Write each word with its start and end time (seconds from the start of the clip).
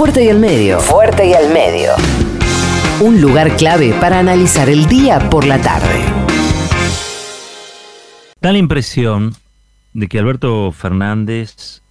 Fuerte 0.00 0.24
y 0.24 0.30
al 0.30 0.38
medio. 0.38 0.80
Fuerte 0.80 1.26
y 1.28 1.34
al 1.34 1.52
medio. 1.52 1.90
Un 3.02 3.20
lugar 3.20 3.54
clave 3.58 3.92
para 4.00 4.18
analizar 4.18 4.70
el 4.70 4.86
día 4.86 5.28
por 5.28 5.46
la 5.46 5.60
tarde. 5.60 6.02
Da 8.40 8.50
la 8.50 8.56
impresión 8.56 9.34
de 9.92 10.08
que 10.08 10.18
Alberto 10.18 10.72
Fernández 10.72 11.82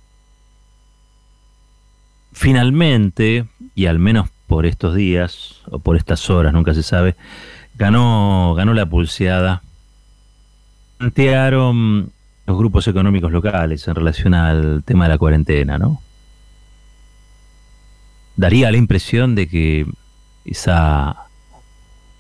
finalmente, 2.34 3.46
y 3.76 3.86
al 3.86 4.00
menos 4.00 4.28
por 4.48 4.66
estos 4.66 4.96
días, 4.96 5.62
o 5.70 5.78
por 5.78 5.96
estas 5.96 6.32
horas, 6.32 6.52
nunca 6.52 6.74
se 6.74 6.82
sabe, 6.82 7.16
ganó, 7.76 8.56
ganó 8.58 8.74
la 8.74 8.88
pulseada. 8.88 9.62
Plantearon 10.98 12.12
los 12.48 12.58
grupos 12.58 12.88
económicos 12.88 13.32
locales 13.32 13.88
en 13.88 13.94
relación 13.94 14.34
al 14.34 14.82
tema 14.84 15.04
de 15.04 15.10
la 15.10 15.20
cuarentena, 15.20 15.78
¿no? 15.78 16.02
Daría 18.40 18.72
la 18.72 18.78
impresión 18.78 19.36
de 19.36 19.50
que 19.50 19.86
esa, 20.46 21.26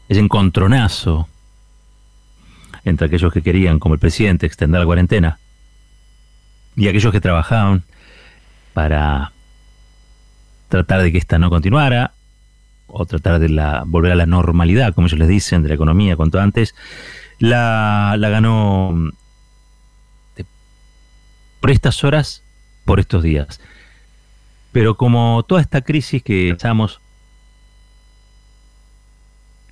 ese 0.09 0.19
encontronazo 0.19 1.29
entre 2.83 3.07
aquellos 3.07 3.31
que 3.31 3.41
querían, 3.41 3.79
como 3.79 3.93
el 3.93 4.01
presidente, 4.01 4.45
extender 4.45 4.81
la 4.81 4.85
cuarentena, 4.85 5.39
y 6.75 6.89
aquellos 6.89 7.13
que 7.13 7.21
trabajaban 7.21 7.83
para 8.73 9.31
tratar 10.67 11.03
de 11.03 11.13
que 11.13 11.19
esta 11.19 11.39
no 11.39 11.49
continuara, 11.49 12.11
o 12.87 13.05
tratar 13.05 13.39
de 13.39 13.47
la, 13.47 13.83
volver 13.87 14.11
a 14.11 14.15
la 14.15 14.25
normalidad, 14.25 14.93
como 14.93 15.07
ellos 15.07 15.19
les 15.19 15.29
dicen, 15.29 15.63
de 15.63 15.69
la 15.69 15.75
economía 15.75 16.17
cuanto 16.17 16.41
antes, 16.41 16.75
la, 17.37 18.15
la 18.17 18.27
ganó 18.27 19.09
por 21.61 21.71
estas 21.71 22.03
horas, 22.03 22.43
por 22.83 22.99
estos 22.99 23.23
días. 23.23 23.61
Pero 24.71 24.95
como 24.95 25.43
toda 25.43 25.61
esta 25.61 25.81
crisis 25.81 26.21
que 26.21 26.49
estamos 26.49 26.99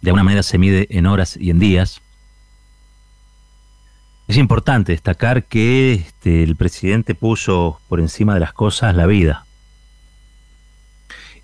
de 0.02 0.10
alguna 0.10 0.24
manera 0.24 0.44
se 0.44 0.58
mide 0.58 0.88
en 0.90 1.06
horas 1.06 1.38
y 1.38 1.50
en 1.50 1.60
días, 1.60 2.02
es 4.28 4.38
importante 4.38 4.92
destacar 4.92 5.46
que 5.46 5.94
este, 5.94 6.44
el 6.44 6.56
presidente 6.56 7.16
puso 7.16 7.80
por 7.88 8.00
encima 8.00 8.34
de 8.34 8.42
las 8.42 8.54
cosas 8.54 8.96
la 8.96 9.06
vida. 9.06 9.46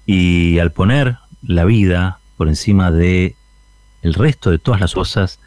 Y 0.05 0.59
al 0.59 0.71
poner 0.71 1.17
la 1.41 1.63
vida 1.63 2.19
por 2.37 2.49
encima 2.49 2.91
de 2.91 3.35
el 4.01 4.13
resto 4.13 4.51
de 4.51 4.59
todas 4.59 4.81
las 4.81 4.93
cosas, 4.93 5.39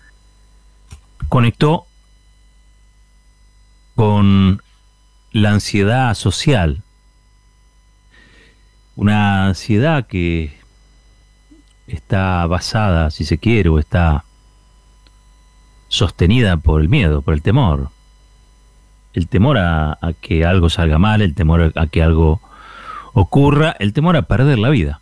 conectó 1.29 1.87
con 3.95 4.63
la 5.33 5.53
ansiedad 5.53 6.15
social. 6.15 6.83
Una 8.97 9.47
ansiedad 9.47 10.06
que 10.06 10.56
está 11.86 12.47
basada, 12.47 13.11
si 13.11 13.25
se 13.25 13.39
quiere, 13.39 13.69
o 13.69 13.78
está 13.78 14.25
sostenida 15.89 16.56
por 16.56 16.80
el 16.80 16.89
miedo, 16.89 17.22
por 17.22 17.34
el 17.34 17.42
temor. 17.42 17.91
El 19.12 19.28
temor 19.28 19.58
a, 19.58 19.98
que 20.20 20.44
algo 20.44 20.70
salga 20.70 20.98
mal, 20.98 21.22
el 21.22 21.34
temor 21.34 21.72
a 21.74 21.86
que 21.86 22.02
algo 22.02 22.41
ocurra, 23.12 23.77
el 23.78 23.92
temor 23.92 24.17
a 24.17 24.22
perder 24.22 24.58
la 24.58 24.70
vida. 24.70 25.00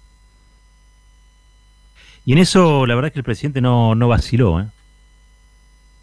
Y 2.24 2.32
en 2.32 2.38
eso 2.38 2.86
la 2.86 2.96
verdad 2.96 3.08
es 3.08 3.12
que 3.12 3.20
el 3.20 3.24
presidente 3.24 3.60
no, 3.60 3.94
no 3.94 4.08
vaciló, 4.08 4.60
¿eh? 4.60 4.66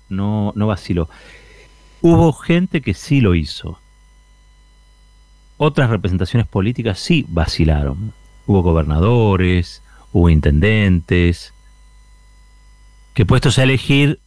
No, 0.08 0.54
no 0.56 0.68
vaciló. 0.68 1.10
Hubo 2.02 2.32
gente 2.32 2.82
que 2.82 2.94
sí 2.94 3.20
lo 3.20 3.36
hizo. 3.36 3.81
Otras 5.64 5.92
representaciones 5.92 6.48
políticas 6.48 6.98
sí 6.98 7.24
vacilaron. 7.30 8.14
Hubo 8.48 8.64
gobernadores, 8.64 9.84
hubo 10.12 10.28
intendentes, 10.28 11.54
que 13.14 13.28
puestos 13.28 13.60
a 13.60 13.64
elegir 13.64 14.20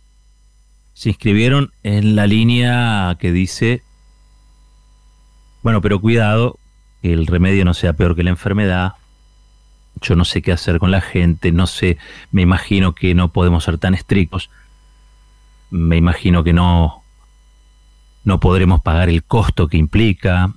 se 0.92 1.08
inscribieron 1.08 1.72
en 1.82 2.14
la 2.14 2.28
línea 2.28 3.16
que 3.18 3.32
dice, 3.32 3.82
bueno, 5.64 5.80
pero 5.80 6.00
cuidado, 6.00 6.56
que 7.02 7.12
el 7.12 7.26
remedio 7.26 7.64
no 7.64 7.74
sea 7.74 7.94
peor 7.94 8.14
que 8.14 8.22
la 8.22 8.30
enfermedad, 8.30 8.92
yo 10.02 10.14
no 10.14 10.24
sé 10.24 10.40
qué 10.40 10.52
hacer 10.52 10.78
con 10.78 10.92
la 10.92 11.00
gente, 11.00 11.50
no 11.50 11.66
sé, 11.66 11.98
me 12.30 12.42
imagino 12.42 12.94
que 12.94 13.12
no 13.16 13.32
podemos 13.32 13.64
ser 13.64 13.78
tan 13.78 13.94
estrictos, 13.94 14.50
me 15.68 15.96
imagino 15.96 16.44
que 16.44 16.52
no, 16.52 17.02
no 18.22 18.38
podremos 18.38 18.82
pagar 18.82 19.08
el 19.08 19.24
costo 19.24 19.66
que 19.66 19.78
implica 19.78 20.54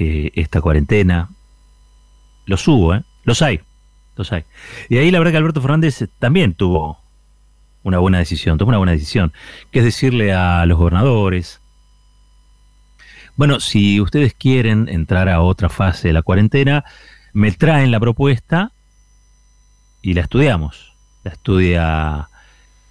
eh, 0.00 0.32
esta 0.34 0.60
cuarentena. 0.60 1.30
Los 2.46 2.66
hubo, 2.66 2.94
¿eh? 2.94 3.04
Los 3.24 3.42
hay, 3.42 3.60
los 4.16 4.32
hay. 4.32 4.44
Y 4.88 4.98
ahí 4.98 5.10
la 5.10 5.18
verdad 5.18 5.32
que 5.32 5.38
Alberto 5.38 5.60
Fernández 5.60 6.08
también 6.18 6.54
tuvo 6.54 6.98
una 7.82 7.98
buena 7.98 8.18
decisión, 8.18 8.58
tomó 8.58 8.70
una 8.70 8.78
buena 8.78 8.92
decisión, 8.92 9.32
que 9.70 9.78
es 9.78 9.84
decirle 9.84 10.32
a 10.32 10.66
los 10.66 10.78
gobernadores, 10.78 11.60
bueno, 13.36 13.60
si 13.60 14.00
ustedes 14.00 14.34
quieren 14.34 14.88
entrar 14.88 15.28
a 15.28 15.40
otra 15.40 15.70
fase 15.70 16.08
de 16.08 16.14
la 16.14 16.22
cuarentena, 16.22 16.84
me 17.32 17.52
traen 17.52 17.90
la 17.90 18.00
propuesta 18.00 18.72
y 20.02 20.14
la 20.14 20.22
estudiamos. 20.22 20.94
La 21.24 21.32
estudia 21.32 22.28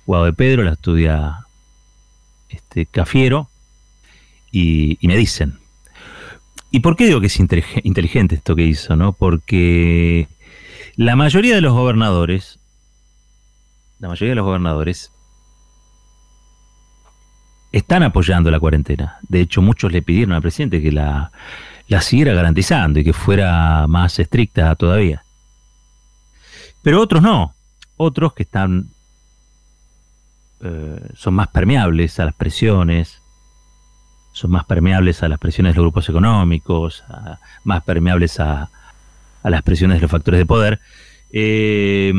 Guado 0.06 0.26
de 0.26 0.34
Pedro, 0.34 0.64
la 0.64 0.72
estudia 0.72 1.46
este, 2.50 2.88
Cafiero 2.88 3.50
y, 4.52 4.98
me 5.04 5.16
dicen. 5.18 5.60
¿Y 6.72 6.82
por 6.82 6.96
qué 6.96 7.06
digo 7.06 7.20
que 7.20 7.28
es 7.28 7.40
inteligente 7.40 8.36
esto 8.36 8.56
que 8.56 8.64
hizo? 8.64 8.96
¿no? 8.96 9.14
Porque 9.14 10.28
la 10.96 11.16
mayoría 11.16 11.56
de 11.56 11.62
los 11.62 11.74
gobernadores 11.74 12.60
la 14.00 14.08
mayoría 14.08 14.30
de 14.30 14.36
los 14.36 14.46
gobernadores 14.46 15.12
están 17.72 18.02
apoyando 18.02 18.50
la 18.50 18.60
cuarentena. 18.60 19.20
De 19.28 19.42
hecho, 19.42 19.62
muchos 19.62 19.92
le 19.92 20.02
pidieron 20.02 20.34
al 20.34 20.42
presidente 20.42 20.82
que 20.82 20.92
la, 20.92 21.32
siguiera 22.02 22.34
garantizando 22.34 23.00
y 23.00 23.04
que 23.04 23.14
fuera 23.14 23.86
más 23.88 24.18
estricta 24.18 24.74
todavía. 24.76 25.24
Pero 26.82 27.02
otros 27.02 27.22
no. 27.22 27.54
Otros 27.98 28.34
que 28.34 28.44
están 28.44 28.90
eh, 30.62 31.10
son 31.14 31.34
más 31.34 31.50
permeables 31.50 32.20
a 32.20 32.26
las 32.26 32.36
presiones, 32.36 33.22
son 34.32 34.52
más 34.52 34.66
permeables 34.66 35.24
a 35.24 35.30
las 35.30 35.40
presiones 35.40 35.74
de 35.74 35.78
los 35.78 35.84
grupos 35.84 36.10
económicos, 36.10 37.04
más 37.64 37.84
permeables 37.84 38.40
a, 38.40 38.70
a, 39.44 39.50
las 39.50 39.62
presiones 39.64 39.98
de 39.98 40.02
los 40.02 40.12
factores 40.12 40.40
de 40.40 40.46
poder. 40.46 40.80
Eh, 41.32 42.14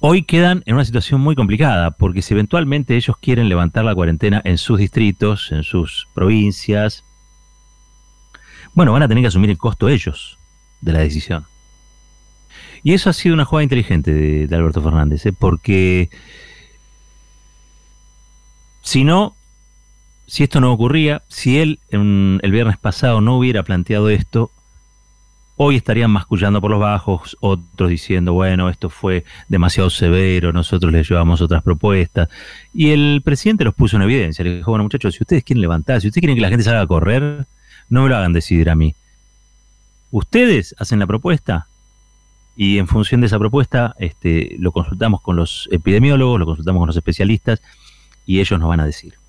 hoy 0.00 0.22
quedan 0.22 0.62
en 0.66 0.74
una 0.74 0.84
situación 0.84 1.20
muy 1.20 1.34
complicada, 1.34 1.90
porque 1.92 2.22
si 2.22 2.34
eventualmente 2.34 2.96
ellos 2.96 3.16
quieren 3.18 3.48
levantar 3.48 3.84
la 3.84 3.94
cuarentena 3.94 4.40
en 4.44 4.58
sus 4.58 4.78
distritos, 4.78 5.52
en 5.52 5.62
sus 5.62 6.08
provincias, 6.14 7.04
bueno, 8.74 8.92
van 8.92 9.02
a 9.02 9.08
tener 9.08 9.22
que 9.22 9.28
asumir 9.28 9.50
el 9.50 9.58
costo 9.58 9.88
ellos 9.88 10.38
de 10.80 10.92
la 10.92 11.00
decisión. 11.00 11.44
Y 12.82 12.94
eso 12.94 13.10
ha 13.10 13.12
sido 13.12 13.34
una 13.34 13.44
jugada 13.44 13.64
inteligente 13.64 14.12
de, 14.12 14.56
Alberto 14.56 14.82
Fernández, 14.82 15.26
¿eh? 15.26 15.32
porque 15.32 16.08
si 18.80 19.04
no, 19.04 19.36
si 20.30 20.44
esto 20.44 20.60
no 20.60 20.72
ocurría, 20.72 21.24
si 21.26 21.58
él 21.58 21.80
el 21.90 22.52
viernes 22.52 22.78
pasado 22.78 23.20
no 23.20 23.36
hubiera 23.36 23.64
planteado 23.64 24.08
esto, 24.10 24.52
Hoy 25.62 25.76
estarían 25.76 26.10
mascullando 26.10 26.58
por 26.62 26.70
los 26.70 26.80
bajos, 26.80 27.36
otros 27.40 27.90
diciendo, 27.90 28.32
bueno, 28.32 28.70
esto 28.70 28.88
fue 28.88 29.24
demasiado 29.46 29.90
severo, 29.90 30.54
nosotros 30.54 30.90
les 30.90 31.06
llevamos 31.06 31.42
otras 31.42 31.62
propuestas. 31.62 32.30
Y 32.72 32.92
el 32.92 33.20
presidente 33.22 33.64
los 33.64 33.74
puso 33.74 33.96
en 33.96 34.02
evidencia. 34.04 34.42
Le 34.42 34.56
dijo, 34.56 34.70
bueno, 34.70 34.84
muchachos, 34.84 35.14
si 35.14 35.22
ustedes 35.22 35.44
quieren 35.44 35.60
levantar, 35.60 36.00
si 36.00 36.08
ustedes 36.08 36.22
quieren 36.22 36.36
que 36.36 36.40
la 36.40 36.48
gente 36.48 36.64
salga 36.64 36.80
a 36.80 36.86
correr, 36.86 37.44
no 37.90 38.04
me 38.04 38.08
lo 38.08 38.16
hagan 38.16 38.32
decidir 38.32 38.70
a 38.70 38.74
mí. 38.74 38.94
Ustedes 40.10 40.74
hacen 40.78 40.98
la 40.98 41.06
propuesta 41.06 41.66
y 42.56 42.78
en 42.78 42.88
función 42.88 43.20
de 43.20 43.26
esa 43.26 43.38
propuesta 43.38 43.94
este, 43.98 44.56
lo 44.58 44.72
consultamos 44.72 45.20
con 45.20 45.36
los 45.36 45.68
epidemiólogos, 45.70 46.40
lo 46.40 46.46
consultamos 46.46 46.80
con 46.80 46.86
los 46.86 46.96
especialistas 46.96 47.60
y 48.24 48.40
ellos 48.40 48.58
nos 48.58 48.70
van 48.70 48.80
a 48.80 48.86
decir 48.86 49.19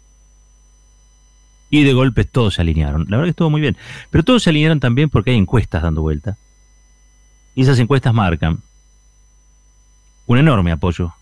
y 1.71 1.83
de 1.85 1.94
golpe 1.94 2.25
todos 2.25 2.56
se 2.56 2.62
alinearon. 2.62 3.06
La 3.09 3.18
verdad 3.18 3.27
que 3.27 3.31
estuvo 3.31 3.50
muy 3.50 3.62
bien. 3.62 3.77
Pero 4.12 4.23
todos 4.23 4.44
se 4.44 4.50
alinearon 4.51 4.79
también 4.79 5.09
porque 5.09 5.31
hay 5.31 5.38
encuestas 5.38 5.81
dando 5.81 6.01
vuelta. 6.01 6.38
Y 7.56 7.63
esas 7.63 7.79
encuestas 7.79 8.13
marcan 8.13 8.59
un 10.27 10.38
enorme 10.38 10.71
apoyo 10.73 11.13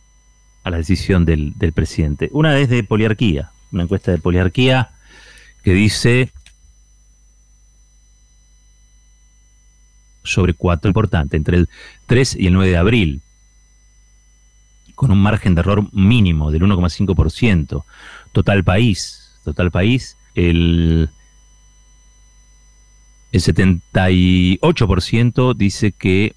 a 0.63 0.71
la 0.71 0.77
decisión 0.77 1.23
del, 1.23 1.53
presidente. 1.73 2.29
Una 2.33 2.57
es 2.57 2.67
de 2.67 2.83
poliarquía, 2.83 3.51
una 3.71 3.83
encuesta 3.83 4.11
de 4.11 4.17
poliarquía 4.17 4.89
que 5.63 5.73
dice 5.73 6.31
sobre 10.23 10.53
cuatro 10.53 10.89
importante, 10.89 11.37
entre 11.37 11.57
el 11.57 11.69
3 12.07 12.35
y 12.39 12.47
el 12.47 12.53
9 12.53 12.71
de 12.71 12.77
abril, 12.77 13.21
con 14.95 15.11
un 15.11 15.21
margen 15.21 15.55
de 15.55 15.61
error 15.61 15.93
mínimo 15.93 16.51
del 16.51 16.63
1,5%. 16.63 17.83
Total 18.31 18.63
país, 18.63 19.31
total 19.43 19.71
país, 19.71 20.17
el 20.39 21.09
El 23.31 23.41
78% 23.41 25.55
dice 25.55 25.91
que 25.91 26.33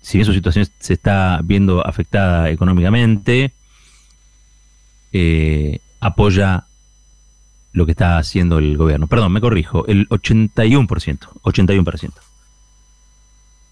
si 0.00 0.18
bien 0.18 0.26
su 0.26 0.32
situación 0.32 0.66
se 0.78 0.94
está 0.94 1.40
viendo 1.42 1.84
afectada 1.86 2.50
económicamente, 2.50 3.52
eh, 5.12 5.80
apoya 6.00 6.64
lo 7.72 7.84
que 7.84 7.92
está 7.92 8.18
haciendo 8.18 8.58
el 8.58 8.76
gobierno. 8.76 9.06
Perdón, 9.06 9.32
me 9.32 9.40
corrijo, 9.40 9.86
el 9.86 10.08
81%, 10.08 11.28
81%. 11.42 12.12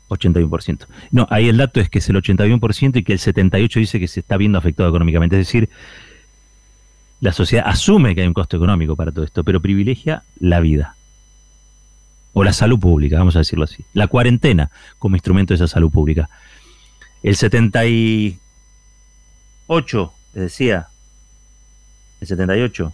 81%. 0.08 0.86
No, 1.10 1.26
ahí 1.30 1.48
el 1.48 1.56
dato 1.56 1.80
es 1.80 1.90
que 1.90 1.98
es 1.98 2.08
el 2.08 2.16
81% 2.16 2.96
y 2.96 3.02
que 3.02 3.12
el 3.12 3.18
78% 3.18 3.74
dice 3.74 3.98
que 3.98 4.08
se 4.08 4.20
está 4.20 4.36
viendo 4.36 4.58
afectado 4.58 4.88
económicamente. 4.88 5.38
Es 5.38 5.46
decir, 5.46 5.68
la 7.20 7.32
sociedad 7.32 7.64
asume 7.66 8.14
que 8.14 8.20
hay 8.22 8.26
un 8.26 8.34
costo 8.34 8.56
económico 8.56 8.96
para 8.96 9.12
todo 9.12 9.24
esto, 9.24 9.44
pero 9.44 9.60
privilegia 9.60 10.22
la 10.38 10.60
vida. 10.60 10.96
O 12.32 12.44
la 12.44 12.52
salud 12.52 12.78
pública, 12.78 13.18
vamos 13.18 13.36
a 13.36 13.40
decirlo 13.40 13.64
así. 13.64 13.84
La 13.94 14.08
cuarentena 14.08 14.70
como 14.98 15.16
instrumento 15.16 15.54
de 15.54 15.56
esa 15.56 15.66
salud 15.68 15.90
pública. 15.90 16.28
El 17.22 17.34
78, 17.36 18.38
les 20.34 20.42
decía, 20.42 20.88
el 22.20 22.26
78, 22.26 22.92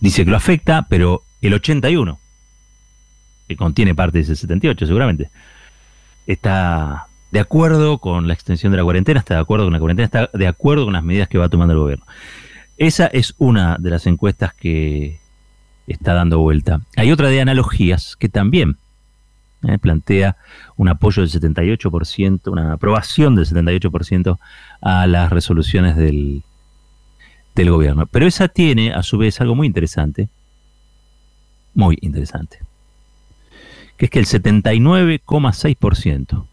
dice 0.00 0.24
que 0.24 0.30
lo 0.30 0.36
afecta, 0.36 0.86
pero 0.88 1.22
el 1.40 1.54
81 1.54 2.18
que 3.46 3.56
contiene 3.56 3.94
parte 3.94 4.18
de 4.18 4.22
ese 4.22 4.36
78 4.36 4.86
seguramente, 4.86 5.30
está 6.26 7.06
de 7.30 7.40
acuerdo 7.40 7.98
con 7.98 8.28
la 8.28 8.34
extensión 8.34 8.72
de 8.72 8.78
la 8.78 8.84
cuarentena, 8.84 9.20
está 9.20 9.34
de 9.34 9.40
acuerdo 9.40 9.66
con 9.66 9.72
la 9.72 9.78
cuarentena, 9.78 10.04
está 10.04 10.30
de 10.32 10.46
acuerdo 10.46 10.84
con 10.84 10.94
las 10.94 11.02
medidas 11.02 11.28
que 11.28 11.38
va 11.38 11.48
tomando 11.48 11.74
el 11.74 11.80
gobierno. 11.80 12.04
Esa 12.76 13.06
es 13.06 13.34
una 13.38 13.76
de 13.78 13.90
las 13.90 14.06
encuestas 14.06 14.54
que 14.54 15.18
está 15.86 16.14
dando 16.14 16.40
vuelta. 16.40 16.80
Hay 16.96 17.10
otra 17.10 17.28
de 17.28 17.40
analogías 17.40 18.16
que 18.16 18.28
también 18.28 18.76
eh, 19.66 19.78
plantea 19.78 20.36
un 20.76 20.88
apoyo 20.88 21.22
del 21.22 21.30
78%, 21.30 22.50
una 22.50 22.74
aprobación 22.74 23.34
del 23.34 23.46
78% 23.46 24.38
a 24.80 25.06
las 25.06 25.30
resoluciones 25.30 25.96
del, 25.96 26.42
del 27.54 27.70
gobierno. 27.70 28.06
Pero 28.06 28.26
esa 28.26 28.48
tiene, 28.48 28.92
a 28.92 29.02
su 29.02 29.18
vez, 29.18 29.40
algo 29.40 29.54
muy 29.54 29.66
interesante, 29.66 30.28
muy 31.74 31.98
interesante 32.00 32.60
que 33.96 34.06
es 34.06 34.10
que 34.10 34.18
el 34.18 34.26
79,6% 34.26 36.46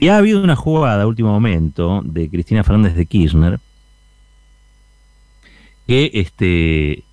Y 0.00 0.08
ha 0.08 0.18
habido 0.18 0.42
una 0.42 0.54
jugada 0.54 1.04
a 1.04 1.06
último 1.06 1.30
momento 1.30 2.02
de 2.04 2.28
Cristina 2.28 2.62
Fernández 2.62 2.94
de 2.94 3.06
Kirchner 3.06 3.58
que 5.86 6.10
este, 6.12 7.04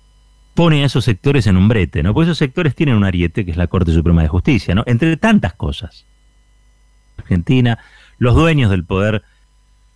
pone 0.54 0.82
a 0.82 0.86
esos 0.86 1.04
sectores 1.04 1.46
en 1.46 1.56
un 1.56 1.68
brete, 1.68 2.02
¿no? 2.02 2.14
Porque 2.14 2.30
esos 2.30 2.38
sectores 2.38 2.74
tienen 2.74 2.94
un 2.94 3.04
ariete 3.04 3.44
que 3.44 3.50
es 3.50 3.56
la 3.56 3.66
Corte 3.66 3.92
Suprema 3.92 4.22
de 4.22 4.28
Justicia, 4.28 4.74
¿no? 4.74 4.84
Entre 4.86 5.16
tantas 5.16 5.54
cosas. 5.54 6.06
Argentina, 7.18 7.78
los 8.18 8.34
dueños 8.34 8.70
del 8.70 8.84
poder 8.84 9.22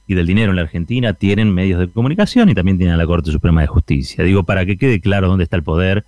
y 0.06 0.14
del 0.14 0.26
dinero 0.26 0.50
en 0.50 0.56
la 0.56 0.62
Argentina 0.62 1.12
tienen 1.14 1.52
medios 1.52 1.78
de 1.78 1.88
comunicación 1.88 2.48
y 2.48 2.54
también 2.54 2.78
tienen 2.78 2.98
la 2.98 3.06
Corte 3.06 3.30
Suprema 3.30 3.60
de 3.60 3.66
Justicia. 3.66 4.24
Digo, 4.24 4.42
para 4.44 4.66
que 4.66 4.76
quede 4.76 5.00
claro 5.00 5.28
dónde 5.28 5.44
está 5.44 5.56
el 5.56 5.62
poder 5.62 6.04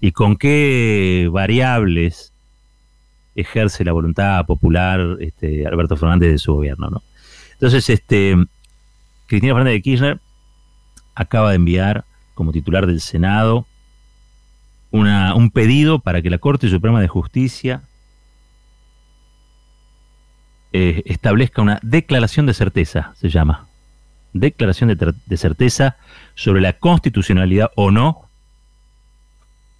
y 0.00 0.12
con 0.12 0.36
qué 0.36 1.28
variables 1.30 2.32
ejerce 3.34 3.84
la 3.84 3.92
voluntad 3.92 4.44
popular 4.46 5.18
este, 5.20 5.66
Alberto 5.66 5.96
Fernández 5.96 6.32
de 6.32 6.38
su 6.38 6.54
gobierno, 6.54 6.90
¿no? 6.90 7.02
Entonces, 7.52 7.88
este, 7.90 8.36
Cristina 9.26 9.54
Fernández 9.54 9.74
de 9.74 9.82
Kirchner 9.82 10.20
acaba 11.14 11.50
de 11.50 11.56
enviar 11.56 12.04
como 12.38 12.52
titular 12.52 12.86
del 12.86 13.00
Senado 13.00 13.66
un 14.90 15.50
pedido 15.50 15.98
para 15.98 16.22
que 16.22 16.30
la 16.30 16.38
Corte 16.38 16.68
Suprema 16.68 17.00
de 17.00 17.08
Justicia 17.08 17.82
eh, 20.72 21.02
establezca 21.06 21.62
una 21.62 21.80
declaración 21.82 22.46
de 22.46 22.54
certeza, 22.54 23.12
se 23.16 23.28
llama. 23.28 23.66
Declaración 24.32 24.88
de, 24.88 25.14
de 25.26 25.36
certeza 25.36 25.96
sobre 26.36 26.60
la 26.60 26.74
constitucionalidad 26.74 27.70
o 27.74 27.90
no 27.90 28.28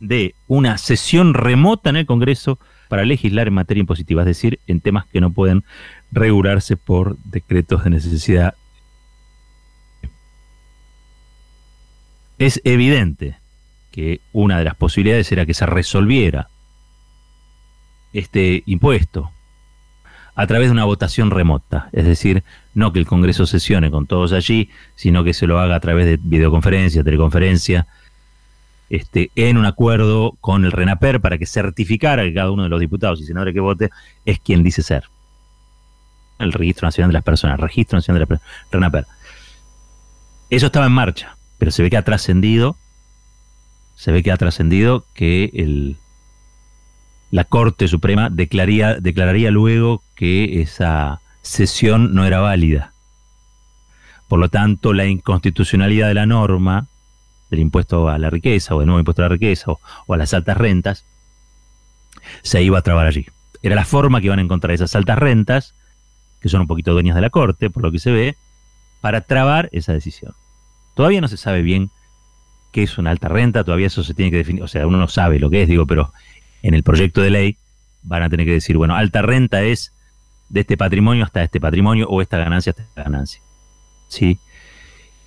de 0.01 0.35
una 0.49 0.79
sesión 0.79 1.35
remota 1.35 1.91
en 1.91 1.97
el 1.97 2.07
Congreso 2.07 2.59
para 2.89 3.05
legislar 3.05 3.47
en 3.47 3.55
materia 3.55 3.81
impositiva, 3.81 4.23
es 4.23 4.27
decir, 4.27 4.59
en 4.67 4.81
temas 4.81 5.07
que 5.07 5.21
no 5.21 5.31
pueden 5.31 5.65
regularse 6.11 6.77
por 6.77 7.19
decretos 7.19 7.85
de 7.85 7.91
necesidad 7.91 8.55
es 12.39 12.61
evidente 12.65 13.39
que 13.91 14.21
una 14.33 14.59
de 14.59 14.65
las 14.65 14.77
posibilidades 14.77 15.31
era 15.33 15.47
que 15.47 15.55
se 15.55 15.67
resolviera 15.67 16.49
este 18.13 18.63
impuesto 18.67 19.31
a 20.35 20.47
través 20.47 20.69
de 20.69 20.73
una 20.73 20.85
votación 20.85 21.33
remota, 21.33 21.89
es 21.93 22.05
decir, 22.05 22.45
no 22.75 22.93
que 22.93 23.01
el 23.01 23.07
Congreso 23.07 23.45
sesione 23.45 23.91
con 23.91 24.07
todos 24.07 24.33
allí, 24.33 24.71
sino 24.95 25.25
que 25.25 25.35
se 25.35 25.49
lo 25.49 25.59
haga 25.59 25.75
a 25.75 25.81
través 25.81 26.07
de 26.07 26.17
videoconferencia, 26.23 27.03
teleconferencia, 27.03 27.89
este, 28.89 29.33
en 29.35 29.59
un 29.59 29.67
acuerdo 29.67 30.37
con 30.41 30.65
el 30.65 30.71
RENAPER 30.71 31.21
para 31.21 31.39
que 31.39 31.45
certificara 31.45 32.23
que 32.23 32.35
cada 32.35 32.53
uno 32.53 32.63
de 32.63 32.69
los 32.69 32.79
diputados 32.79 33.21
y 33.21 33.25
senadores 33.25 33.53
que 33.53 33.61
vote 33.61 33.91
es 34.25 34.39
quien 34.39 34.63
dice 34.63 34.83
ser. 34.83 35.05
El 36.39 36.53
Registro 36.53 36.87
Nacional 36.87 37.11
de 37.11 37.15
las 37.15 37.25
Personas, 37.25 37.59
Registro 37.59 37.97
Nacional 37.97 38.19
de 38.19 38.21
las 38.21 38.29
Personas, 38.29 38.71
RENAPER. 38.71 39.07
Eso 40.51 40.67
estaba 40.67 40.87
en 40.87 40.93
marcha 40.93 41.38
pero 41.59 41.71
se 41.71 41.83
ve 41.83 41.91
que 41.91 41.97
ha 41.97 42.05
trascendido, 42.05 42.77
se 43.95 44.13
ve 44.13 44.23
que 44.23 44.33
ha 44.33 44.37
trascendido 44.37 45.05
que 45.15 45.97
la 47.31 47.45
Corte 47.45 47.89
Suprema 47.89 48.31
declararía, 48.31 48.95
declararía 48.95 49.51
luego 49.51 50.03
que 50.15 50.63
esa 50.63 51.21
sesión 51.43 52.15
no 52.15 52.25
era 52.25 52.41
válida. 52.41 52.93
Por 54.29 54.39
lo 54.39 54.49
tanto, 54.49 54.93
la 54.93 55.07
inconstitucionalidad 55.07 56.09
de 56.09 56.15
la 56.15 56.27
norma 56.27 56.87
del 57.51 57.61
impuesto 57.61 58.09
a 58.09 58.19
la 58.19 58.31
riqueza 58.31 58.75
o 58.75 58.79
del 58.79 58.87
nuevo 58.87 59.01
impuesto 59.01 59.23
a 59.23 59.25
la 59.25 59.31
riqueza 59.31 59.73
o, 59.73 59.81
o, 60.07 60.15
a 60.15 60.17
las 60.17 60.35
altas 60.35 60.57
rentas 60.57 61.05
se 62.43 62.63
iba 62.63 62.79
a 62.79 62.83
trabar 62.83 63.07
allí. 63.07 63.27
Era 63.63 63.75
la 63.75 63.85
forma 63.85 64.21
que 64.21 64.27
iban 64.27 64.39
a 64.39 64.43
encontrar 64.43 64.73
esas 64.73 64.95
altas 64.95 65.19
rentas, 65.19 65.75
que 66.41 66.49
son 66.49 66.61
un 66.61 66.67
poquito 66.67 66.93
dueñas 66.93 67.15
de 67.15 67.23
la 67.23 67.31
Corte, 67.31 67.71
por 67.71 67.83
lo 67.83 67.91
que 67.91 67.99
se 67.99 68.13
ve, 68.13 68.37
para 69.01 69.23
trabar 69.23 69.69
esa 69.73 69.93
decisión. 69.93 70.35
Todavía 70.99 71.21
no 71.21 71.29
se 71.29 71.37
sabe 71.37 71.63
bien 71.63 71.93
qué 72.73 72.83
es 72.83 72.99
una 72.99 73.13
alta 73.13 73.29
renta, 73.29 73.63
todavía 73.63 73.87
eso 73.87 74.03
se 74.03 74.15
tiene 74.15 74.33
que 74.33 74.39
definir, 74.39 74.65
o 74.65 74.67
sea, 74.67 74.85
uno 74.85 74.99
no 74.99 75.07
sabe 75.07 75.39
lo 75.39 75.49
que 75.49 75.63
es, 75.63 75.69
digo, 75.69 75.87
pero 75.87 76.13
en 76.61 76.75
el 76.75 76.83
proyecto 76.83 77.21
de 77.21 77.31
ley 77.31 77.57
van 78.03 78.25
a 78.25 78.29
tener 78.29 78.47
que 78.47 78.55
decir, 78.55 78.77
bueno, 78.77 78.97
alta 78.97 79.23
renta 79.23 79.63
es 79.63 79.93
de 80.49 80.63
este 80.63 80.77
patrimonio 80.77 81.23
hasta 81.23 81.45
este 81.45 81.61
patrimonio 81.61 82.09
o 82.09 82.21
esta 82.21 82.37
ganancia 82.39 82.71
hasta 82.71 82.83
esta 82.83 83.05
ganancia. 83.05 83.41
¿Sí? 84.09 84.41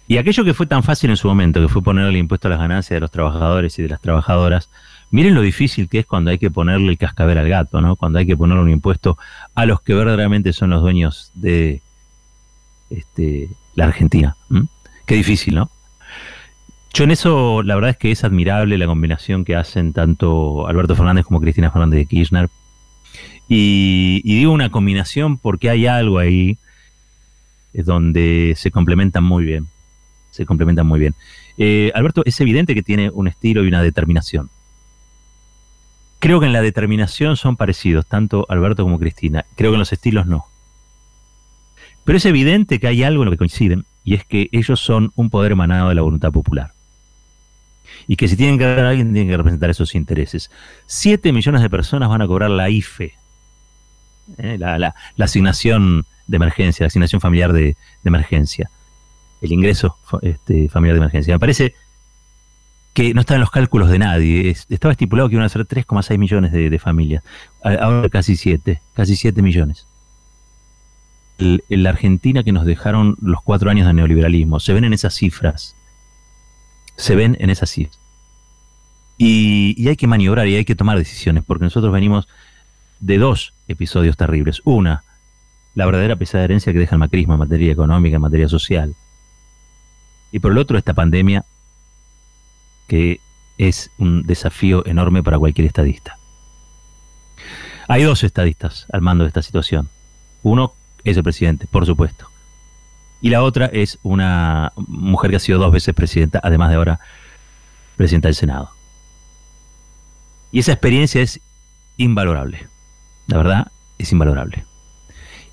Y 0.09 0.17
aquello 0.17 0.43
que 0.43 0.53
fue 0.53 0.65
tan 0.65 0.83
fácil 0.83 1.09
en 1.09 1.15
su 1.15 1.29
momento, 1.29 1.61
que 1.61 1.69
fue 1.69 1.81
poner 1.81 2.05
el 2.05 2.17
impuesto 2.17 2.49
a 2.49 2.51
las 2.51 2.59
ganancias 2.59 2.97
de 2.97 2.99
los 2.99 3.11
trabajadores 3.11 3.79
y 3.79 3.83
de 3.83 3.87
las 3.87 4.01
trabajadoras, 4.01 4.69
miren 5.09 5.35
lo 5.35 5.41
difícil 5.41 5.87
que 5.87 5.99
es 5.99 6.05
cuando 6.05 6.31
hay 6.31 6.37
que 6.37 6.51
ponerle 6.51 6.89
el 6.89 6.97
cascabel 6.97 7.37
al 7.37 7.47
gato, 7.47 7.79
¿no? 7.79 7.95
Cuando 7.95 8.19
hay 8.19 8.25
que 8.25 8.35
ponerle 8.35 8.61
un 8.61 8.71
impuesto 8.71 9.17
a 9.55 9.65
los 9.65 9.81
que 9.81 9.93
verdaderamente 9.93 10.51
son 10.51 10.71
los 10.71 10.81
dueños 10.81 11.31
de 11.33 11.81
este, 12.89 13.47
la 13.75 13.85
Argentina. 13.85 14.35
Qué 15.11 15.17
difícil, 15.17 15.55
¿no? 15.55 15.69
Yo 16.93 17.03
en 17.03 17.11
eso, 17.11 17.63
la 17.63 17.75
verdad 17.75 17.89
es 17.89 17.97
que 17.97 18.11
es 18.11 18.23
admirable 18.23 18.77
la 18.77 18.85
combinación 18.85 19.43
que 19.43 19.57
hacen 19.57 19.91
tanto 19.91 20.65
Alberto 20.67 20.95
Fernández 20.95 21.25
como 21.25 21.41
Cristina 21.41 21.69
Fernández 21.69 21.97
de 21.97 22.05
Kirchner. 22.05 22.49
Y, 23.49 24.21
digo 24.23 24.53
una 24.53 24.71
combinación 24.71 25.37
porque 25.37 25.69
hay 25.69 25.85
algo 25.85 26.17
ahí 26.17 26.57
donde 27.73 28.53
se 28.55 28.71
complementan 28.71 29.25
muy 29.25 29.43
bien. 29.43 29.67
Se 30.29 30.45
complementan 30.45 30.87
muy 30.87 31.01
bien. 31.01 31.13
Eh, 31.57 31.91
Alberto, 31.93 32.21
es 32.23 32.39
evidente 32.39 32.73
que 32.73 32.81
tiene 32.81 33.09
un 33.09 33.27
estilo 33.27 33.65
y 33.65 33.67
una 33.67 33.83
determinación. 33.83 34.49
Creo 36.19 36.39
que 36.39 36.45
en 36.45 36.53
la 36.53 36.61
determinación 36.61 37.35
son 37.35 37.57
parecidos, 37.57 38.05
tanto 38.05 38.45
Alberto 38.47 38.83
como 38.83 38.97
Cristina. 38.97 39.43
Creo 39.57 39.71
que 39.71 39.75
en 39.75 39.79
los 39.79 39.91
estilos 39.91 40.25
no. 40.25 40.45
Pero 42.05 42.17
es 42.17 42.25
evidente 42.25 42.79
que 42.79 42.87
hay 42.87 43.03
algo 43.03 43.23
en 43.23 43.25
lo 43.25 43.31
que 43.31 43.39
coinciden, 43.39 43.83
y 44.03 44.15
es 44.15 44.25
que 44.25 44.49
ellos 44.51 44.79
son 44.79 45.11
un 45.15 45.29
poder 45.29 45.51
emanado 45.51 45.89
de 45.89 45.95
la 45.95 46.01
voluntad 46.01 46.31
popular. 46.31 46.71
Y 48.07 48.15
que 48.15 48.27
si 48.27 48.35
tienen 48.35 48.57
que 48.57 48.65
dar 48.65 48.85
a 48.85 48.89
alguien, 48.89 49.13
tienen 49.13 49.29
que 49.29 49.37
representar 49.37 49.69
esos 49.69 49.93
intereses. 49.95 50.49
Siete 50.85 51.31
millones 51.31 51.61
de 51.61 51.69
personas 51.69 52.09
van 52.09 52.21
a 52.21 52.27
cobrar 52.27 52.49
la 52.49 52.69
IFE, 52.69 53.13
¿eh? 54.37 54.57
la, 54.57 54.95
asignación 55.19 56.05
de 56.27 56.35
emergencia, 56.37 56.83
la 56.83 56.87
asignación 56.87 57.21
familiar 57.21 57.53
de, 57.53 57.75
emergencia, 58.03 58.69
el 59.41 59.51
ingreso 59.51 59.97
este, 60.21 60.67
familiar 60.69 60.95
de 60.95 61.01
emergencia. 61.01 61.35
Me 61.35 61.39
parece 61.39 61.75
que 62.93 63.13
no 63.13 63.21
está 63.21 63.35
en 63.35 63.41
los 63.41 63.51
cálculos 63.51 63.89
de 63.89 63.99
nadie. 63.99 64.49
estaba 64.49 64.91
estipulado 64.91 65.29
que 65.29 65.35
iban 65.35 65.45
a 65.45 65.49
ser 65.49 65.65
3,6 65.65 66.17
millones 66.17 66.51
de, 66.51 66.79
familias. 66.79 67.23
Ahora 67.63 68.09
casi 68.09 68.35
7, 68.35 68.81
casi 68.93 69.15
7 69.15 69.41
millones 69.41 69.87
la 71.41 71.89
Argentina 71.89 72.43
que 72.43 72.51
nos 72.51 72.65
dejaron 72.65 73.17
los 73.21 73.41
cuatro 73.41 73.69
años 73.69 73.87
de 73.87 73.93
neoliberalismo. 73.93 74.59
Se 74.59 74.73
ven 74.73 74.83
en 74.83 74.93
esas 74.93 75.13
cifras. 75.13 75.75
Se 76.95 77.15
ven 77.15 77.37
en 77.39 77.49
esas 77.49 77.69
cifras. 77.69 77.99
Y, 79.17 79.87
hay 79.87 79.95
que 79.95 80.07
maniobrar 80.07 80.47
y 80.47 80.55
hay 80.55 80.65
que 80.65 80.75
tomar 80.75 80.97
decisiones, 80.97 81.43
porque 81.45 81.65
nosotros 81.65 81.93
venimos 81.93 82.27
de 82.99 83.17
dos 83.17 83.53
episodios 83.67 84.17
terribles. 84.17 84.61
Una, 84.63 85.03
la 85.75 85.85
verdadera 85.85 86.15
pesada 86.15 86.43
herencia 86.43 86.73
que 86.73 86.79
deja 86.79 86.95
el 86.95 86.99
macrismo 86.99 87.33
en 87.33 87.39
materia 87.39 87.71
económica, 87.71 88.15
en 88.15 88.21
materia 88.21 88.47
social. 88.47 88.95
Y 90.31 90.39
por 90.39 90.51
el 90.51 90.57
otro, 90.57 90.77
esta 90.77 90.93
pandemia 90.93 91.45
que 92.87 93.19
es 93.57 93.91
un 93.97 94.23
desafío 94.23 94.85
enorme 94.85 95.23
para 95.23 95.39
cualquier 95.39 95.67
estadista. 95.67 96.17
Hay 97.87 98.03
dos 98.03 98.23
estadistas 98.23 98.87
al 98.91 99.01
mando 99.01 99.23
de 99.23 99.29
esta 99.29 99.41
situación. 99.41 99.89
Uno 100.43 100.73
es 101.03 101.17
el 101.17 101.23
presidente, 101.23 101.67
por 101.67 101.85
supuesto. 101.85 102.27
Y 103.21 103.29
la 103.29 103.43
otra 103.43 103.67
es 103.67 103.99
una 104.01 104.73
mujer 104.75 105.29
que 105.29 105.37
ha 105.37 105.39
sido 105.39 105.59
dos 105.59 105.71
veces 105.71 105.93
presidenta, 105.93 106.39
además 106.43 106.69
de 106.69 106.75
ahora 106.75 106.99
presidenta 107.95 108.27
del 108.27 108.35
Senado. 108.35 108.71
Y 110.51 110.59
esa 110.59 110.73
experiencia 110.73 111.21
es 111.21 111.39
invalorable. 111.97 112.67
La 113.27 113.37
verdad, 113.37 113.67
es 113.97 114.11
invalorable. 114.11 114.65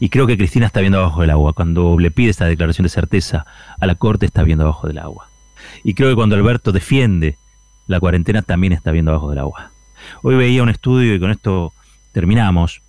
Y 0.00 0.08
creo 0.08 0.26
que 0.26 0.38
Cristina 0.38 0.66
está 0.66 0.80
viendo 0.80 0.98
abajo 0.98 1.20
del 1.20 1.30
agua. 1.30 1.52
Cuando 1.52 1.98
le 1.98 2.10
pide 2.10 2.30
esta 2.30 2.46
declaración 2.46 2.84
de 2.84 2.88
certeza 2.88 3.44
a 3.78 3.86
la 3.86 3.96
Corte, 3.96 4.26
está 4.26 4.42
viendo 4.42 4.64
abajo 4.64 4.86
del 4.86 4.98
agua. 4.98 5.28
Y 5.84 5.94
creo 5.94 6.08
que 6.08 6.16
cuando 6.16 6.36
Alberto 6.36 6.72
defiende 6.72 7.36
la 7.86 8.00
cuarentena, 8.00 8.42
también 8.42 8.72
está 8.72 8.92
viendo 8.92 9.10
abajo 9.10 9.30
del 9.30 9.40
agua. 9.40 9.72
Hoy 10.22 10.36
veía 10.36 10.62
un 10.62 10.68
estudio, 10.68 11.14
y 11.14 11.20
con 11.20 11.30
esto 11.30 11.72
terminamos, 12.12 12.80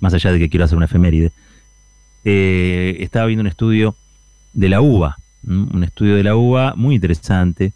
más 0.00 0.14
allá 0.14 0.32
de 0.32 0.38
que 0.38 0.50
quiero 0.50 0.64
hacer 0.64 0.76
una 0.76 0.86
efeméride, 0.86 1.32
eh, 2.24 2.96
estaba 3.00 3.26
viendo 3.26 3.42
un 3.42 3.46
estudio 3.46 3.96
de 4.52 4.68
la 4.68 4.80
UBA, 4.80 5.16
un 5.46 5.84
estudio 5.84 6.16
de 6.16 6.24
la 6.24 6.36
UBA 6.36 6.74
muy 6.76 6.94
interesante, 6.94 7.72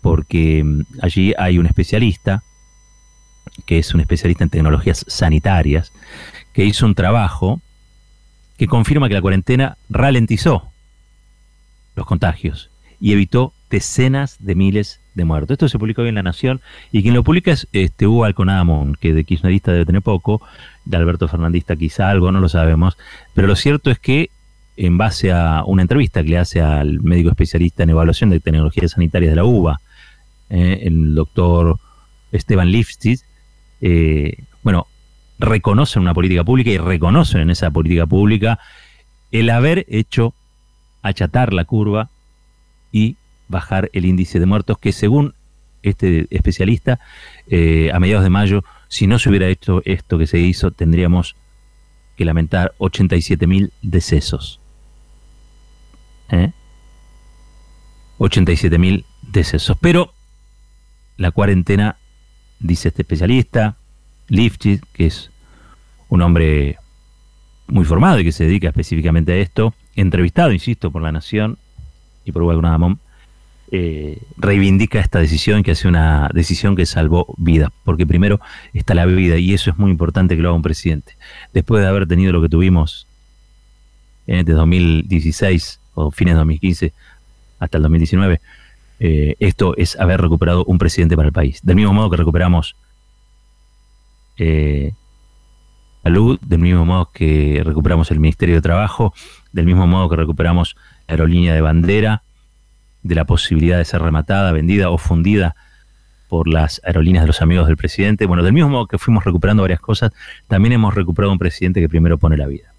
porque 0.00 0.62
mm, 0.62 0.82
allí 1.00 1.32
hay 1.38 1.58
un 1.58 1.66
especialista, 1.66 2.42
que 3.66 3.78
es 3.78 3.94
un 3.94 4.00
especialista 4.00 4.44
en 4.44 4.50
tecnologías 4.50 5.04
sanitarias, 5.08 5.92
que 6.52 6.64
hizo 6.64 6.86
un 6.86 6.94
trabajo 6.94 7.60
que 8.58 8.66
confirma 8.66 9.08
que 9.08 9.14
la 9.14 9.22
cuarentena 9.22 9.76
ralentizó 9.88 10.70
los 11.96 12.06
contagios 12.06 12.70
y 13.00 13.12
evitó 13.12 13.52
decenas 13.70 14.36
de 14.38 14.54
miles 14.54 15.00
de 15.14 15.24
muertos. 15.24 15.54
Esto 15.54 15.68
se 15.68 15.78
publicó 15.78 16.02
hoy 16.02 16.08
en 16.08 16.14
La 16.14 16.22
Nación 16.22 16.60
y 16.90 17.02
quien 17.02 17.14
lo 17.14 17.22
publica 17.22 17.52
es 17.52 17.68
este, 17.72 18.06
Hugo 18.06 18.26
que 19.00 19.14
de 19.14 19.24
kirchnerista 19.24 19.72
debe 19.72 19.86
tener 19.86 20.02
poco, 20.02 20.42
de 20.84 20.96
Alberto 20.96 21.28
Fernandista 21.28 21.76
quizá 21.76 22.10
algo, 22.10 22.32
no 22.32 22.40
lo 22.40 22.48
sabemos, 22.48 22.96
pero 23.34 23.46
lo 23.46 23.56
cierto 23.56 23.90
es 23.90 23.98
que 23.98 24.30
en 24.76 24.96
base 24.96 25.32
a 25.32 25.64
una 25.66 25.82
entrevista 25.82 26.22
que 26.22 26.30
le 26.30 26.38
hace 26.38 26.60
al 26.60 27.00
médico 27.00 27.30
especialista 27.30 27.82
en 27.82 27.90
evaluación 27.90 28.30
de 28.30 28.40
tecnologías 28.40 28.92
sanitarias 28.92 29.32
de 29.32 29.36
la 29.36 29.44
UBA, 29.44 29.80
eh, 30.50 30.80
el 30.84 31.14
doctor 31.14 31.78
Esteban 32.32 32.70
Lifstitz, 32.70 33.24
eh, 33.80 34.44
bueno, 34.62 34.86
reconocen 35.38 36.02
una 36.02 36.14
política 36.14 36.44
pública 36.44 36.70
y 36.70 36.78
reconocen 36.78 37.42
en 37.42 37.50
esa 37.50 37.70
política 37.70 38.06
pública 38.06 38.58
el 39.30 39.50
haber 39.50 39.84
hecho 39.88 40.34
achatar 41.02 41.52
la 41.52 41.64
curva 41.64 42.10
y 42.92 43.16
bajar 43.52 43.88
el 43.92 44.04
índice 44.04 44.40
de 44.40 44.46
muertos 44.46 44.78
que 44.78 44.90
según 44.90 45.34
este 45.82 46.26
especialista, 46.30 46.98
eh, 47.46 47.90
a 47.92 48.00
mediados 48.00 48.24
de 48.24 48.30
mayo 48.30 48.64
si 48.88 49.06
no 49.06 49.18
se 49.18 49.30
hubiera 49.30 49.48
hecho 49.48 49.80
esto 49.84 50.18
que 50.18 50.26
se 50.26 50.38
hizo, 50.38 50.70
tendríamos 50.70 51.34
que 52.16 52.24
lamentar 52.24 52.74
87 52.78 53.46
mil 53.46 53.72
decesos. 53.80 54.60
¿Eh? 56.28 56.52
87 58.18 58.78
mil 58.78 59.06
decesos. 59.22 59.76
Pero 59.80 60.12
la 61.16 61.30
cuarentena, 61.30 61.96
dice 62.60 62.88
este 62.88 63.02
especialista, 63.02 63.76
Lifchitz, 64.28 64.82
que 64.92 65.06
es 65.06 65.30
un 66.08 66.20
hombre 66.20 66.76
muy 67.66 67.86
formado 67.86 68.20
y 68.20 68.24
que 68.24 68.32
se 68.32 68.44
dedica 68.44 68.68
específicamente 68.68 69.32
a 69.32 69.36
esto, 69.36 69.74
entrevistado, 69.96 70.52
insisto, 70.52 70.90
por 70.90 71.00
La 71.00 71.12
Nación 71.12 71.58
y 72.26 72.32
por 72.32 72.42
Hugo 72.42 72.52
eh, 73.74 74.18
reivindica 74.36 75.00
esta 75.00 75.18
decisión, 75.18 75.62
que 75.62 75.70
hace 75.70 75.88
una 75.88 76.28
decisión 76.34 76.76
que 76.76 76.84
salvó 76.84 77.34
vida, 77.38 77.72
porque 77.84 78.06
primero 78.06 78.38
está 78.74 78.94
la 78.94 79.06
vida 79.06 79.38
y 79.38 79.54
eso 79.54 79.70
es 79.70 79.78
muy 79.78 79.90
importante 79.90 80.36
que 80.36 80.42
lo 80.42 80.50
haga 80.50 80.56
un 80.56 80.62
presidente. 80.62 81.16
Después 81.54 81.82
de 81.82 81.88
haber 81.88 82.06
tenido 82.06 82.32
lo 82.32 82.42
que 82.42 82.50
tuvimos 82.50 83.06
en 84.26 84.40
este 84.40 84.52
2016 84.52 85.80
o 85.94 86.10
fines 86.10 86.34
de 86.34 86.38
2015 86.40 86.92
hasta 87.60 87.78
el 87.78 87.82
2019, 87.84 88.42
eh, 89.00 89.36
esto 89.40 89.74
es 89.78 89.98
haber 89.98 90.20
recuperado 90.20 90.66
un 90.66 90.76
presidente 90.76 91.16
para 91.16 91.28
el 91.28 91.32
país. 91.32 91.60
Del 91.62 91.76
mismo 91.76 91.94
modo 91.94 92.10
que 92.10 92.18
recuperamos 92.18 92.76
eh, 94.36 94.92
salud, 96.02 96.38
del 96.42 96.58
mismo 96.58 96.84
modo 96.84 97.10
que 97.10 97.62
recuperamos 97.64 98.10
el 98.10 98.20
Ministerio 98.20 98.56
de 98.56 98.60
Trabajo, 98.60 99.14
del 99.50 99.64
mismo 99.64 99.86
modo 99.86 100.10
que 100.10 100.16
recuperamos 100.16 100.76
la 101.08 101.14
aerolínea 101.14 101.54
de 101.54 101.62
bandera, 101.62 102.21
de 103.02 103.14
la 103.14 103.24
posibilidad 103.24 103.78
de 103.78 103.84
ser 103.84 104.02
rematada, 104.02 104.52
vendida 104.52 104.90
o 104.90 104.98
fundida 104.98 105.54
por 106.28 106.48
las 106.48 106.80
aerolíneas 106.84 107.24
de 107.24 107.26
los 107.26 107.42
amigos 107.42 107.66
del 107.66 107.76
presidente. 107.76 108.24
Bueno, 108.26 108.42
del 108.42 108.54
mismo 108.54 108.70
modo 108.70 108.86
que 108.86 108.96
fuimos 108.98 109.24
recuperando 109.24 109.62
varias 109.62 109.80
cosas, 109.80 110.12
también 110.48 110.72
hemos 110.72 110.94
recuperado 110.94 111.30
un 111.30 111.38
presidente 111.38 111.80
que 111.80 111.88
primero 111.88 112.16
pone 112.16 112.36
la 112.36 112.46
vida. 112.46 112.72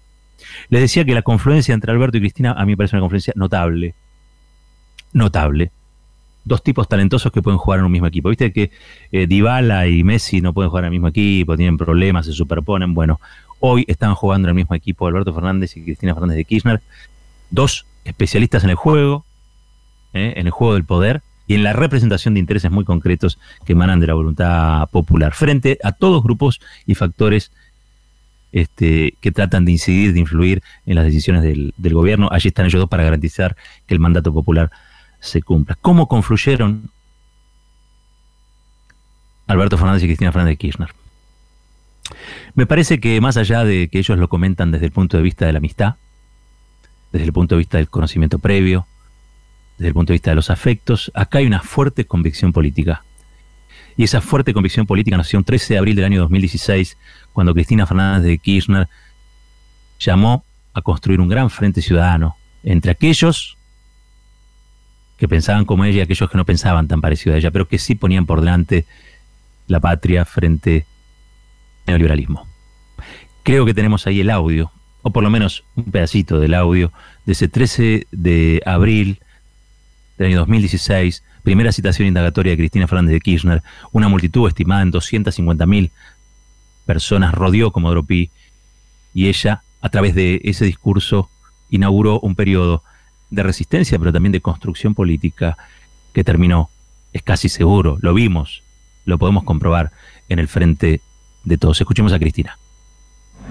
Les 0.70 0.80
decía 0.80 1.04
que 1.04 1.14
la 1.14 1.22
confluencia 1.22 1.74
entre 1.74 1.92
Alberto 1.92 2.16
y 2.16 2.20
Cristina 2.20 2.52
a 2.52 2.64
mí 2.64 2.72
me 2.72 2.76
parece 2.76 2.96
una 2.96 3.02
confluencia 3.02 3.32
notable. 3.36 3.94
Notable. 5.12 5.70
Dos 6.44 6.62
tipos 6.62 6.88
talentosos 6.88 7.30
que 7.32 7.42
pueden 7.42 7.58
jugar 7.58 7.78
en 7.78 7.86
un 7.86 7.92
mismo 7.92 8.06
equipo. 8.06 8.28
Viste 8.28 8.52
que 8.52 8.70
eh, 9.12 9.26
Dybala 9.26 9.86
y 9.86 10.02
Messi 10.02 10.40
no 10.40 10.52
pueden 10.52 10.70
jugar 10.70 10.84
en 10.84 10.86
el 10.86 10.92
mismo 10.92 11.08
equipo, 11.08 11.56
tienen 11.56 11.76
problemas, 11.76 12.26
se 12.26 12.32
superponen. 12.32 12.92
Bueno, 12.92 13.20
hoy 13.60 13.84
están 13.86 14.14
jugando 14.14 14.46
en 14.46 14.50
el 14.50 14.56
mismo 14.56 14.74
equipo 14.74 15.06
Alberto 15.06 15.32
Fernández 15.32 15.76
y 15.76 15.84
Cristina 15.84 16.12
Fernández 16.12 16.36
de 16.36 16.44
Kirchner. 16.44 16.82
Dos 17.50 17.86
especialistas 18.04 18.64
en 18.64 18.70
el 18.70 18.76
juego, 18.76 19.24
¿eh? 20.14 20.34
en 20.36 20.46
el 20.46 20.52
juego 20.52 20.74
del 20.74 20.84
poder 20.84 21.22
y 21.46 21.54
en 21.54 21.62
la 21.62 21.74
representación 21.74 22.34
de 22.34 22.40
intereses 22.40 22.70
muy 22.70 22.84
concretos 22.84 23.38
que 23.66 23.72
emanan 23.72 24.00
de 24.00 24.06
la 24.06 24.14
voluntad 24.14 24.88
popular, 24.88 25.34
frente 25.34 25.78
a 25.84 25.92
todos 25.92 26.22
grupos 26.22 26.60
y 26.86 26.94
factores 26.94 27.50
este, 28.52 29.14
que 29.20 29.32
tratan 29.32 29.64
de 29.64 29.72
incidir, 29.72 30.14
de 30.14 30.20
influir 30.20 30.62
en 30.86 30.94
las 30.94 31.04
decisiones 31.04 31.42
del, 31.42 31.74
gobierno. 31.76 32.28
Allí 32.30 32.48
están 32.48 32.66
ellos 32.66 32.80
dos 32.80 32.88
para 32.88 33.02
garantizar 33.02 33.56
que 33.86 33.94
el 33.94 34.00
mandato 34.00 34.32
popular 34.32 34.70
se 35.20 35.42
cumpla. 35.42 35.76
¿Cómo 35.80 36.08
confluyeron 36.08 36.90
Alberto 39.46 39.76
Fernández 39.76 40.04
y 40.04 40.06
Cristina 40.06 40.32
Fernández 40.32 40.52
de 40.52 40.56
Kirchner? 40.56 40.88
Me 42.54 42.66
parece 42.66 43.00
que 43.00 43.20
más 43.20 43.36
allá 43.36 43.64
de 43.64 43.88
que 43.88 43.98
ellos 43.98 44.18
lo 44.18 44.28
comentan 44.28 44.70
desde 44.70 44.86
el 44.86 44.92
punto 44.92 45.16
de 45.16 45.22
vista 45.22 45.46
de 45.46 45.52
la 45.52 45.58
amistad, 45.58 45.96
desde 47.12 47.26
el 47.26 47.32
punto 47.32 47.56
de 47.56 47.58
vista 47.58 47.78
del 47.78 47.88
conocimiento 47.88 48.38
previo, 48.38 48.86
desde 49.76 49.88
el 49.88 49.94
punto 49.94 50.12
de 50.12 50.14
vista 50.14 50.30
de 50.30 50.36
los 50.36 50.50
afectos, 50.50 51.10
acá 51.14 51.38
hay 51.38 51.46
una 51.46 51.60
fuerte 51.60 52.04
convicción 52.04 52.52
política. 52.52 53.04
Y 53.96 54.04
esa 54.04 54.20
fuerte 54.20 54.52
convicción 54.52 54.86
política 54.86 55.16
nació 55.16 55.38
el 55.38 55.44
13 55.44 55.74
de 55.74 55.78
abril 55.78 55.96
del 55.96 56.04
año 56.04 56.20
2016, 56.20 56.96
cuando 57.32 57.54
Cristina 57.54 57.86
Fernández 57.86 58.24
de 58.24 58.38
Kirchner 58.38 58.88
llamó 59.98 60.44
a 60.72 60.82
construir 60.82 61.20
un 61.20 61.28
gran 61.28 61.50
frente 61.50 61.80
ciudadano 61.80 62.36
entre 62.62 62.90
aquellos 62.90 63.56
que 65.16 65.28
pensaban 65.28 65.64
como 65.64 65.84
ella 65.84 65.98
y 65.98 66.00
aquellos 66.00 66.28
que 66.28 66.36
no 66.36 66.44
pensaban 66.44 66.88
tan 66.88 67.00
parecido 67.00 67.34
a 67.34 67.38
ella, 67.38 67.50
pero 67.50 67.68
que 67.68 67.78
sí 67.78 67.94
ponían 67.94 68.26
por 68.26 68.40
delante 68.40 68.84
la 69.68 69.80
patria 69.80 70.24
frente 70.24 70.86
al 71.86 71.92
neoliberalismo. 71.92 72.48
Creo 73.42 73.64
que 73.64 73.74
tenemos 73.74 74.06
ahí 74.06 74.20
el 74.20 74.30
audio, 74.30 74.72
o 75.02 75.12
por 75.12 75.22
lo 75.22 75.30
menos 75.30 75.64
un 75.76 75.84
pedacito 75.84 76.40
del 76.40 76.54
audio, 76.54 76.92
de 77.26 77.32
ese 77.32 77.48
13 77.48 78.06
de 78.10 78.62
abril 78.66 79.20
del 80.18 80.28
año 80.28 80.38
2016, 80.38 81.22
primera 81.42 81.72
citación 81.72 82.08
indagatoria 82.08 82.52
de 82.52 82.56
Cristina 82.56 82.86
Fernández 82.86 83.14
de 83.14 83.20
Kirchner, 83.20 83.62
una 83.92 84.08
multitud 84.08 84.48
estimada 84.48 84.82
en 84.82 84.92
250.000 84.92 85.90
personas 86.86 87.34
rodeó 87.34 87.70
como 87.70 87.90
Dropí 87.90 88.30
y 89.12 89.28
ella, 89.28 89.62
a 89.80 89.88
través 89.88 90.14
de 90.14 90.40
ese 90.44 90.64
discurso, 90.64 91.28
inauguró 91.70 92.20
un 92.20 92.34
periodo 92.34 92.82
de 93.30 93.42
resistencia, 93.42 93.98
pero 93.98 94.12
también 94.12 94.32
de 94.32 94.40
construcción 94.40 94.94
política 94.94 95.56
que 96.12 96.24
terminó, 96.24 96.70
es 97.12 97.22
casi 97.22 97.48
seguro, 97.48 97.98
lo 98.00 98.14
vimos, 98.14 98.62
lo 99.04 99.18
podemos 99.18 99.44
comprobar 99.44 99.90
en 100.28 100.38
el 100.38 100.48
frente 100.48 101.00
de 101.44 101.58
todos. 101.58 101.80
Escuchemos 101.80 102.12
a 102.12 102.18
Cristina. 102.18 102.58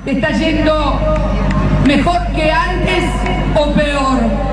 ¿Está 0.05 0.31
yendo 0.37 0.99
mejor 1.85 2.19
que 2.33 2.51
antes 2.51 3.11
o 3.55 3.73
peor? 3.73 4.52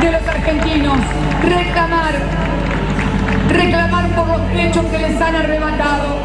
De 0.00 0.12
los 0.12 0.28
argentinos. 0.28 0.98
Reclamar, 1.42 2.14
reclamar 3.48 4.08
por 4.14 4.28
los 4.28 4.48
derechos 4.48 4.84
que 4.86 4.98
les 4.98 5.20
han 5.20 5.34
arrebatado. 5.34 6.16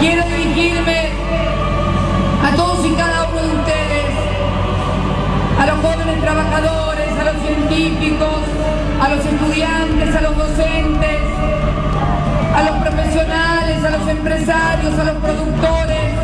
Quiero 0.00 0.24
dirigirme 0.24 1.10
a 2.42 2.56
todos 2.56 2.86
y 2.86 2.90
cada 2.94 3.28
uno 3.28 3.42
de 3.42 3.54
ustedes, 3.56 4.10
a 5.58 5.66
los 5.66 5.78
jóvenes 5.80 6.20
trabajadores, 6.22 7.08
a 7.20 7.24
los 7.24 7.42
científicos, 7.42 8.40
a 9.00 9.08
los 9.08 9.24
estudiantes, 9.24 10.16
a 10.16 10.20
los 10.22 10.36
docentes, 10.36 11.20
a 12.54 12.62
los 12.62 12.76
profesionales, 12.78 13.84
a 13.84 13.90
los 13.90 14.08
empresarios, 14.08 14.98
a 14.98 15.04
los 15.04 15.16
productores, 15.16 16.14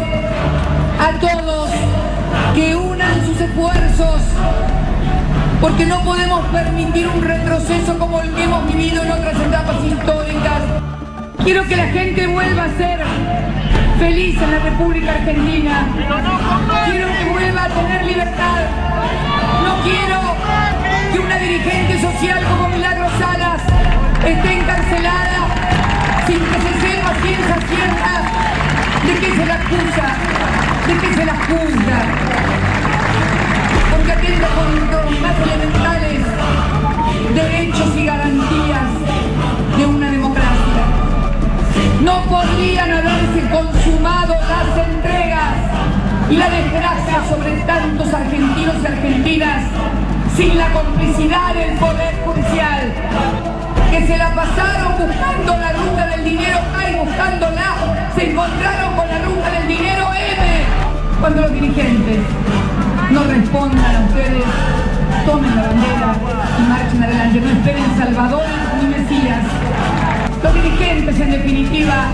a 0.99 1.19
todos 1.21 1.71
que 2.55 2.75
unan 2.75 3.27
sus 3.27 3.39
esfuerzos, 3.39 4.23
porque 5.61 5.87
no 5.87 6.03
podemos 6.03 6.45
permitir 6.47 7.09
un 7.09 7.23
retroceso 7.23 7.99
como 7.99 8.21
el 8.21 8.31
que 8.35 8.45
hemos 8.45 8.67
vivido 8.67 9.03
en 9.03 9.11
otras 9.11 9.41
etapas 9.41 9.77
históricas. 9.85 10.63
Quiero 11.45 11.65
que 11.67 11.77
la 11.77 11.87
gente 11.87 12.27
vuelva 12.27 12.65
a 12.65 12.77
ser 12.77 13.01
feliz 13.99 14.41
en 14.41 14.51
la 14.51 14.59
República 14.59 15.13
Argentina. 15.13 15.87
Quiero 16.87 17.09
que 17.09 17.25
vuelva 17.31 17.65
a 17.65 17.69
tener 17.69 18.05
libertad. 18.05 18.61
No 19.65 19.83
quiero 19.83 20.21
que 21.13 21.19
una 21.19 21.37
dirigente 21.39 22.01
social 22.01 22.45
como 22.45 22.69
Milagro 22.69 23.07
Salas 23.19 23.63
esté 24.25 24.53
encarcelada 24.53 25.47
sin 26.27 26.39
que 26.39 26.61
se 26.61 26.81
sepa 26.81 27.15
ciencia 27.23 27.46
y 46.31 46.37
la 46.37 46.51
desgracia 46.51 47.23
sobre 47.29 47.53
tantos 47.67 48.13
argentinos 48.13 48.75
y 48.83 48.87
argentinas 48.87 49.63
sin 50.37 50.59
la 50.59 50.73
complicidad 50.73 51.55
del 51.55 51.79
Poder 51.79 52.15
Judicial, 52.25 52.93
que 53.91 54.07
se 54.07 54.19
la 54.19 54.35
pasaron 54.35 54.93
buscando 54.99 55.57
la 55.57 55.73
ruta 55.73 56.07
del 56.09 56.25
dinero 56.25 56.59
A 56.77 56.91
y 56.91 56.95
buscándola, 56.97 57.75
se 58.15 58.31
encontraron 58.31 58.97
con 58.97 59.09
la 59.09 59.19
ruta 59.21 59.51
del 59.51 59.69
dinero 59.69 60.07
M. 60.15 60.65
Cuando 61.21 61.43
los 61.43 61.53
dirigentes 61.53 62.19
no 63.11 63.25
respondan 63.25 63.97
a 63.97 64.07
ustedes, 64.07 64.45
tomen 65.27 65.57
la 65.57 65.63
bandera 65.63 66.15
y 66.59 66.69
marchen 66.69 67.05
adelante, 67.05 67.41
no 67.41 67.51
esperen 67.51 67.99
salvadores 67.99 68.51
ni 68.83 68.89
mesías. 68.89 69.45
Los 70.43 70.55
dirigentes, 70.55 71.21
en 71.21 71.31
definitiva, 71.31 72.09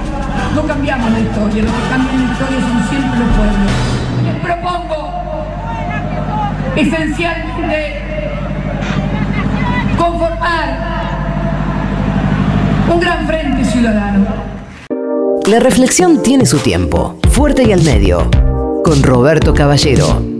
no 0.54 0.62
cambiamos 0.62 1.10
la 1.10 1.20
historia, 1.20 1.62
lo 1.64 1.70
que 1.70 1.88
cambian 1.90 2.26
la 2.26 2.32
historia 2.32 2.60
son 2.60 2.88
siempre 2.90 3.18
los 3.18 3.28
pueblos. 3.36 4.01
Propongo 4.42 5.12
esencialmente 6.76 8.02
conformar 9.96 10.78
un 12.92 13.00
gran 13.00 13.26
frente 13.26 13.64
ciudadano. 13.64 14.26
La 15.46 15.60
reflexión 15.60 16.22
tiene 16.22 16.46
su 16.46 16.58
tiempo, 16.58 17.18
fuerte 17.30 17.64
y 17.64 17.72
al 17.72 17.82
medio, 17.82 18.30
con 18.84 19.02
Roberto 19.02 19.54
Caballero. 19.54 20.31